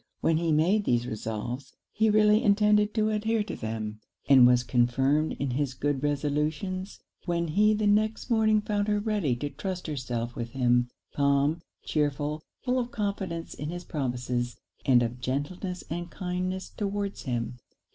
When 0.21 0.37
he 0.37 0.51
made 0.51 0.85
these 0.85 1.05
resolves, 1.05 1.75
he 1.91 2.09
really 2.09 2.41
intended 2.41 2.91
to 2.95 3.11
adhere 3.11 3.43
to 3.43 3.55
them; 3.55 3.99
and 4.27 4.47
was 4.47 4.63
confirmed 4.63 5.33
in 5.33 5.51
his 5.51 5.75
good 5.75 6.01
resolutions 6.01 6.99
when 7.27 7.49
he 7.49 7.75
the 7.75 7.85
next 7.85 8.27
morning 8.31 8.61
found 8.61 8.87
her 8.87 8.99
ready 8.99 9.35
to 9.35 9.51
trust 9.51 9.85
herself 9.85 10.35
with 10.35 10.53
him, 10.53 10.89
calm, 11.15 11.61
chearful, 11.85 12.41
full 12.63 12.79
of 12.79 12.89
confidence 12.89 13.53
in 13.53 13.69
his 13.69 13.83
promises, 13.83 14.57
and 14.87 15.03
of 15.03 15.19
gentleness 15.21 15.83
and 15.87 16.09
kindness 16.09 16.71
towards 16.71 17.25
him. 17.25 17.59